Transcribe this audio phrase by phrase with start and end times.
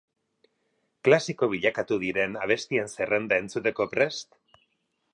[1.07, 4.39] Klasiko bilakatu diren abestien zerrenda entzuteko prest?